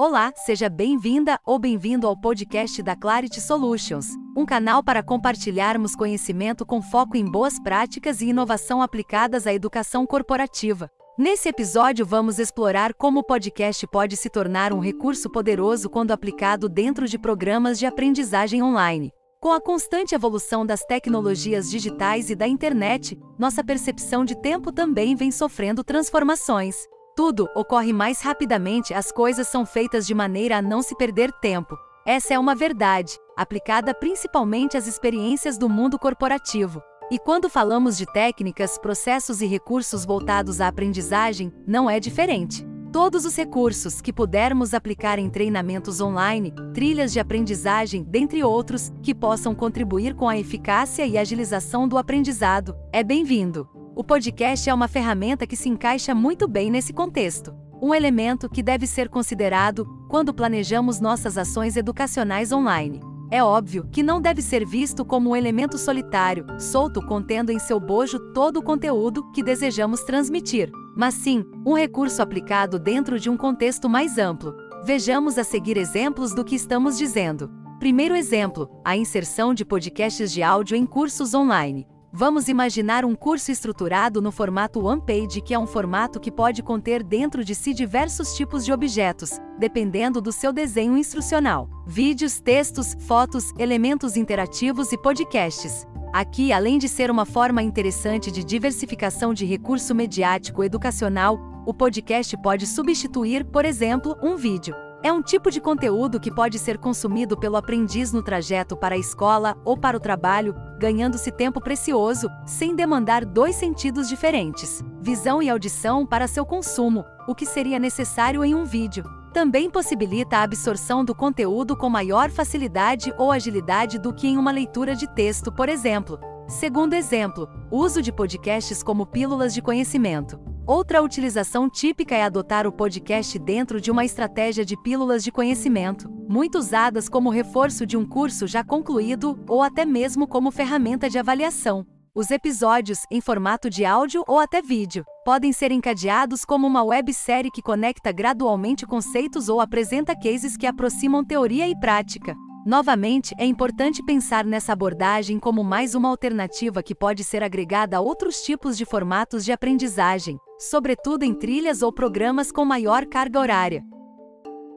Olá, 0.00 0.32
seja 0.36 0.68
bem-vinda 0.68 1.40
ou 1.44 1.58
bem-vindo 1.58 2.06
ao 2.06 2.16
podcast 2.16 2.80
da 2.84 2.94
Clarity 2.94 3.40
Solutions, 3.40 4.06
um 4.36 4.46
canal 4.46 4.80
para 4.80 5.02
compartilharmos 5.02 5.96
conhecimento 5.96 6.64
com 6.64 6.80
foco 6.80 7.16
em 7.16 7.24
boas 7.24 7.58
práticas 7.58 8.20
e 8.20 8.26
inovação 8.26 8.80
aplicadas 8.80 9.44
à 9.44 9.52
educação 9.52 10.06
corporativa. 10.06 10.88
Nesse 11.18 11.48
episódio, 11.48 12.06
vamos 12.06 12.38
explorar 12.38 12.94
como 12.94 13.18
o 13.18 13.24
podcast 13.24 13.84
pode 13.88 14.16
se 14.16 14.30
tornar 14.30 14.72
um 14.72 14.78
recurso 14.78 15.28
poderoso 15.28 15.90
quando 15.90 16.12
aplicado 16.12 16.68
dentro 16.68 17.08
de 17.08 17.18
programas 17.18 17.76
de 17.76 17.84
aprendizagem 17.84 18.62
online. 18.62 19.10
Com 19.40 19.50
a 19.50 19.60
constante 19.60 20.14
evolução 20.14 20.64
das 20.64 20.84
tecnologias 20.84 21.68
digitais 21.68 22.30
e 22.30 22.36
da 22.36 22.46
internet, 22.46 23.18
nossa 23.36 23.64
percepção 23.64 24.24
de 24.24 24.40
tempo 24.40 24.70
também 24.70 25.16
vem 25.16 25.32
sofrendo 25.32 25.82
transformações. 25.82 26.76
Tudo 27.18 27.50
ocorre 27.52 27.92
mais 27.92 28.20
rapidamente, 28.20 28.94
as 28.94 29.10
coisas 29.10 29.48
são 29.48 29.66
feitas 29.66 30.06
de 30.06 30.14
maneira 30.14 30.58
a 30.58 30.62
não 30.62 30.80
se 30.82 30.94
perder 30.94 31.32
tempo. 31.32 31.76
Essa 32.06 32.34
é 32.34 32.38
uma 32.38 32.54
verdade, 32.54 33.18
aplicada 33.36 33.92
principalmente 33.92 34.76
às 34.76 34.86
experiências 34.86 35.58
do 35.58 35.68
mundo 35.68 35.98
corporativo. 35.98 36.80
E 37.10 37.18
quando 37.18 37.48
falamos 37.48 37.98
de 37.98 38.06
técnicas, 38.06 38.78
processos 38.78 39.42
e 39.42 39.46
recursos 39.46 40.04
voltados 40.04 40.60
à 40.60 40.68
aprendizagem, 40.68 41.52
não 41.66 41.90
é 41.90 41.98
diferente. 41.98 42.64
Todos 42.92 43.24
os 43.24 43.34
recursos 43.34 44.00
que 44.00 44.12
pudermos 44.12 44.72
aplicar 44.72 45.18
em 45.18 45.28
treinamentos 45.28 46.00
online, 46.00 46.54
trilhas 46.72 47.12
de 47.12 47.18
aprendizagem, 47.18 48.04
dentre 48.04 48.44
outros, 48.44 48.92
que 49.02 49.12
possam 49.12 49.56
contribuir 49.56 50.14
com 50.14 50.28
a 50.28 50.38
eficácia 50.38 51.04
e 51.04 51.18
agilização 51.18 51.88
do 51.88 51.98
aprendizado, 51.98 52.76
é 52.92 53.02
bem-vindo. 53.02 53.77
O 53.98 54.04
podcast 54.04 54.70
é 54.70 54.72
uma 54.72 54.86
ferramenta 54.86 55.44
que 55.44 55.56
se 55.56 55.68
encaixa 55.68 56.14
muito 56.14 56.46
bem 56.46 56.70
nesse 56.70 56.92
contexto. 56.92 57.52
Um 57.82 57.92
elemento 57.92 58.48
que 58.48 58.62
deve 58.62 58.86
ser 58.86 59.08
considerado 59.08 59.84
quando 60.08 60.32
planejamos 60.32 61.00
nossas 61.00 61.36
ações 61.36 61.76
educacionais 61.76 62.52
online. 62.52 63.00
É 63.28 63.42
óbvio 63.42 63.88
que 63.90 64.00
não 64.00 64.20
deve 64.20 64.40
ser 64.40 64.64
visto 64.64 65.04
como 65.04 65.30
um 65.30 65.36
elemento 65.36 65.76
solitário, 65.76 66.46
solto 66.60 67.04
contendo 67.04 67.50
em 67.50 67.58
seu 67.58 67.80
bojo 67.80 68.20
todo 68.32 68.58
o 68.58 68.62
conteúdo 68.62 69.28
que 69.32 69.42
desejamos 69.42 70.04
transmitir, 70.04 70.70
mas 70.96 71.14
sim 71.14 71.44
um 71.66 71.72
recurso 71.72 72.22
aplicado 72.22 72.78
dentro 72.78 73.18
de 73.18 73.28
um 73.28 73.36
contexto 73.36 73.88
mais 73.88 74.16
amplo. 74.16 74.54
Vejamos 74.84 75.36
a 75.38 75.42
seguir 75.42 75.76
exemplos 75.76 76.32
do 76.32 76.44
que 76.44 76.54
estamos 76.54 76.96
dizendo. 76.96 77.50
Primeiro 77.80 78.14
exemplo: 78.14 78.70
a 78.84 78.96
inserção 78.96 79.52
de 79.52 79.64
podcasts 79.64 80.30
de 80.30 80.40
áudio 80.40 80.76
em 80.76 80.86
cursos 80.86 81.34
online. 81.34 81.84
Vamos 82.10 82.48
imaginar 82.48 83.04
um 83.04 83.14
curso 83.14 83.52
estruturado 83.52 84.22
no 84.22 84.32
formato 84.32 84.82
OnePage, 84.82 85.42
que 85.42 85.52
é 85.52 85.58
um 85.58 85.66
formato 85.66 86.18
que 86.18 86.32
pode 86.32 86.62
conter 86.62 87.02
dentro 87.02 87.44
de 87.44 87.54
si 87.54 87.74
diversos 87.74 88.34
tipos 88.34 88.64
de 88.64 88.72
objetos, 88.72 89.32
dependendo 89.58 90.18
do 90.18 90.32
seu 90.32 90.50
desenho 90.50 90.96
instrucional: 90.96 91.68
vídeos, 91.86 92.40
textos, 92.40 92.96
fotos, 93.00 93.52
elementos 93.58 94.16
interativos 94.16 94.90
e 94.90 94.96
podcasts. 94.96 95.86
Aqui, 96.10 96.50
além 96.50 96.78
de 96.78 96.88
ser 96.88 97.10
uma 97.10 97.26
forma 97.26 97.62
interessante 97.62 98.30
de 98.30 98.42
diversificação 98.42 99.34
de 99.34 99.44
recurso 99.44 99.94
mediático 99.94 100.64
educacional, 100.64 101.38
o 101.66 101.74
podcast 101.74 102.34
pode 102.38 102.66
substituir, 102.66 103.44
por 103.44 103.66
exemplo, 103.66 104.16
um 104.22 104.34
vídeo. 104.34 104.87
É 105.00 105.12
um 105.12 105.22
tipo 105.22 105.48
de 105.48 105.60
conteúdo 105.60 106.18
que 106.18 106.30
pode 106.30 106.58
ser 106.58 106.76
consumido 106.76 107.38
pelo 107.38 107.56
aprendiz 107.56 108.12
no 108.12 108.20
trajeto 108.20 108.76
para 108.76 108.96
a 108.96 108.98
escola 108.98 109.56
ou 109.64 109.78
para 109.78 109.96
o 109.96 110.00
trabalho, 110.00 110.56
ganhando-se 110.76 111.30
tempo 111.30 111.60
precioso, 111.60 112.28
sem 112.44 112.74
demandar 112.74 113.24
dois 113.24 113.54
sentidos 113.54 114.08
diferentes, 114.08 114.82
visão 115.00 115.40
e 115.40 115.48
audição 115.48 116.04
para 116.04 116.26
seu 116.26 116.44
consumo, 116.44 117.04
o 117.28 117.34
que 117.34 117.46
seria 117.46 117.78
necessário 117.78 118.44
em 118.44 118.56
um 118.56 118.64
vídeo. 118.64 119.04
Também 119.32 119.70
possibilita 119.70 120.38
a 120.38 120.42
absorção 120.42 121.04
do 121.04 121.14
conteúdo 121.14 121.76
com 121.76 121.88
maior 121.88 122.28
facilidade 122.28 123.14
ou 123.16 123.30
agilidade 123.30 124.00
do 124.00 124.12
que 124.12 124.26
em 124.26 124.36
uma 124.36 124.50
leitura 124.50 124.96
de 124.96 125.06
texto, 125.06 125.52
por 125.52 125.68
exemplo. 125.68 126.18
Segundo 126.48 126.94
exemplo, 126.94 127.48
uso 127.70 128.02
de 128.02 128.10
podcasts 128.10 128.82
como 128.82 129.06
pílulas 129.06 129.54
de 129.54 129.62
conhecimento. 129.62 130.40
Outra 130.68 131.00
utilização 131.00 131.66
típica 131.66 132.14
é 132.14 132.22
adotar 132.22 132.66
o 132.66 132.72
podcast 132.72 133.38
dentro 133.38 133.80
de 133.80 133.90
uma 133.90 134.04
estratégia 134.04 134.66
de 134.66 134.76
pílulas 134.76 135.24
de 135.24 135.32
conhecimento, 135.32 136.10
muito 136.28 136.58
usadas 136.58 137.08
como 137.08 137.30
reforço 137.30 137.86
de 137.86 137.96
um 137.96 138.04
curso 138.06 138.46
já 138.46 138.62
concluído 138.62 139.42
ou 139.48 139.62
até 139.62 139.86
mesmo 139.86 140.28
como 140.28 140.50
ferramenta 140.50 141.08
de 141.08 141.18
avaliação. 141.18 141.86
Os 142.14 142.30
episódios, 142.30 142.98
em 143.10 143.18
formato 143.18 143.70
de 143.70 143.86
áudio 143.86 144.22
ou 144.28 144.38
até 144.38 144.60
vídeo, 144.60 145.06
podem 145.24 145.54
ser 145.54 145.72
encadeados 145.72 146.44
como 146.44 146.66
uma 146.66 146.82
websérie 146.82 147.50
que 147.50 147.62
conecta 147.62 148.12
gradualmente 148.12 148.84
conceitos 148.84 149.48
ou 149.48 149.62
apresenta 149.62 150.14
cases 150.14 150.54
que 150.54 150.66
aproximam 150.66 151.24
teoria 151.24 151.66
e 151.66 151.74
prática. 151.80 152.36
Novamente, 152.68 153.34
é 153.38 153.46
importante 153.46 154.02
pensar 154.02 154.44
nessa 154.44 154.74
abordagem 154.74 155.38
como 155.38 155.64
mais 155.64 155.94
uma 155.94 156.10
alternativa 156.10 156.82
que 156.82 156.94
pode 156.94 157.24
ser 157.24 157.42
agregada 157.42 157.96
a 157.96 158.00
outros 158.02 158.42
tipos 158.42 158.76
de 158.76 158.84
formatos 158.84 159.42
de 159.42 159.50
aprendizagem, 159.50 160.38
sobretudo 160.58 161.22
em 161.22 161.32
trilhas 161.32 161.80
ou 161.80 161.90
programas 161.90 162.52
com 162.52 162.66
maior 162.66 163.06
carga 163.06 163.40
horária. 163.40 163.82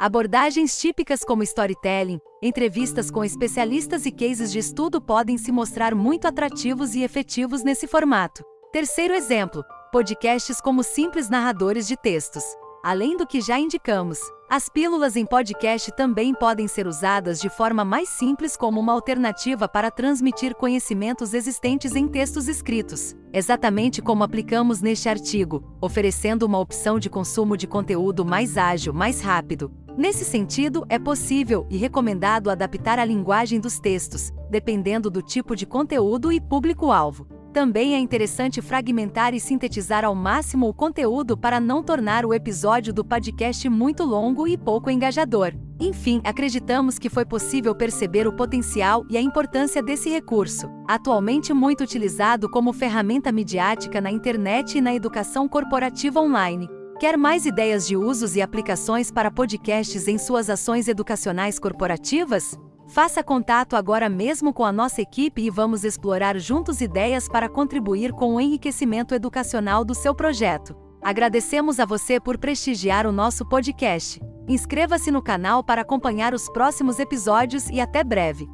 Abordagens 0.00 0.78
típicas 0.78 1.22
como 1.22 1.42
storytelling, 1.42 2.18
entrevistas 2.42 3.10
com 3.10 3.22
especialistas 3.22 4.06
e 4.06 4.10
cases 4.10 4.50
de 4.50 4.60
estudo 4.60 4.98
podem 4.98 5.36
se 5.36 5.52
mostrar 5.52 5.94
muito 5.94 6.26
atrativos 6.26 6.94
e 6.94 7.02
efetivos 7.02 7.62
nesse 7.62 7.86
formato. 7.86 8.42
Terceiro 8.72 9.12
exemplo: 9.12 9.62
podcasts 9.92 10.58
como 10.58 10.82
simples 10.82 11.28
narradores 11.28 11.86
de 11.86 11.98
textos. 11.98 12.44
Além 12.84 13.16
do 13.16 13.26
que 13.26 13.40
já 13.40 13.58
indicamos, 13.58 14.20
as 14.46 14.68
pílulas 14.68 15.16
em 15.16 15.24
podcast 15.24 15.90
também 15.92 16.34
podem 16.34 16.68
ser 16.68 16.86
usadas 16.86 17.40
de 17.40 17.48
forma 17.48 17.82
mais 17.82 18.10
simples 18.10 18.58
como 18.58 18.78
uma 18.78 18.92
alternativa 18.92 19.66
para 19.66 19.90
transmitir 19.90 20.54
conhecimentos 20.54 21.32
existentes 21.32 21.96
em 21.96 22.06
textos 22.06 22.46
escritos, 22.46 23.16
exatamente 23.32 24.02
como 24.02 24.22
aplicamos 24.22 24.82
neste 24.82 25.08
artigo, 25.08 25.64
oferecendo 25.80 26.44
uma 26.44 26.58
opção 26.58 26.98
de 26.98 27.08
consumo 27.08 27.56
de 27.56 27.66
conteúdo 27.66 28.22
mais 28.22 28.58
ágil, 28.58 28.92
mais 28.92 29.22
rápido. 29.22 29.72
Nesse 29.96 30.22
sentido, 30.22 30.84
é 30.90 30.98
possível 30.98 31.66
e 31.70 31.78
recomendado 31.78 32.50
adaptar 32.50 32.98
a 32.98 33.04
linguagem 33.06 33.60
dos 33.60 33.80
textos, 33.80 34.30
dependendo 34.50 35.08
do 35.08 35.22
tipo 35.22 35.56
de 35.56 35.64
conteúdo 35.64 36.30
e 36.30 36.38
público-alvo. 36.38 37.26
Também 37.54 37.94
é 37.94 38.00
interessante 38.00 38.60
fragmentar 38.60 39.32
e 39.32 39.38
sintetizar 39.38 40.04
ao 40.04 40.12
máximo 40.12 40.68
o 40.68 40.74
conteúdo 40.74 41.36
para 41.36 41.60
não 41.60 41.84
tornar 41.84 42.26
o 42.26 42.34
episódio 42.34 42.92
do 42.92 43.04
podcast 43.04 43.68
muito 43.68 44.02
longo 44.02 44.48
e 44.48 44.58
pouco 44.58 44.90
engajador. 44.90 45.52
Enfim, 45.78 46.20
acreditamos 46.24 46.98
que 46.98 47.08
foi 47.08 47.24
possível 47.24 47.72
perceber 47.72 48.26
o 48.26 48.32
potencial 48.32 49.04
e 49.08 49.16
a 49.16 49.20
importância 49.20 49.80
desse 49.80 50.10
recurso, 50.10 50.68
atualmente 50.88 51.52
muito 51.52 51.84
utilizado 51.84 52.50
como 52.50 52.72
ferramenta 52.72 53.30
midiática 53.30 54.00
na 54.00 54.10
internet 54.10 54.78
e 54.78 54.80
na 54.80 54.92
educação 54.92 55.46
corporativa 55.46 56.20
online. 56.20 56.68
Quer 56.98 57.16
mais 57.16 57.46
ideias 57.46 57.86
de 57.86 57.96
usos 57.96 58.34
e 58.34 58.42
aplicações 58.42 59.12
para 59.12 59.30
podcasts 59.30 60.08
em 60.08 60.18
suas 60.18 60.50
ações 60.50 60.88
educacionais 60.88 61.60
corporativas? 61.60 62.58
Faça 62.86 63.24
contato 63.24 63.76
agora 63.76 64.08
mesmo 64.08 64.52
com 64.52 64.64
a 64.64 64.72
nossa 64.72 65.00
equipe 65.00 65.42
e 65.42 65.50
vamos 65.50 65.84
explorar 65.84 66.38
juntos 66.38 66.80
ideias 66.80 67.28
para 67.28 67.48
contribuir 67.48 68.12
com 68.12 68.34
o 68.34 68.40
enriquecimento 68.40 69.14
educacional 69.14 69.84
do 69.84 69.94
seu 69.94 70.14
projeto. 70.14 70.76
Agradecemos 71.02 71.80
a 71.80 71.84
você 71.84 72.20
por 72.20 72.38
prestigiar 72.38 73.06
o 73.06 73.12
nosso 73.12 73.46
podcast. 73.46 74.20
Inscreva-se 74.48 75.10
no 75.10 75.22
canal 75.22 75.64
para 75.64 75.82
acompanhar 75.82 76.34
os 76.34 76.48
próximos 76.48 76.98
episódios 76.98 77.68
e 77.68 77.80
até 77.80 78.04
breve. 78.04 78.48